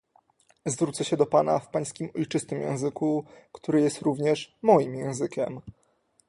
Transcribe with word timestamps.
Zwrócę 0.65 1.05
się 1.05 1.17
do 1.17 1.25
pana 1.25 1.59
w 1.59 1.69
pańskim 1.69 2.09
ojczystym 2.15 2.61
języku, 2.61 3.25
który 3.51 3.81
jest 3.81 4.01
również 4.01 4.57
moim 4.61 4.95
językiem 4.95 5.61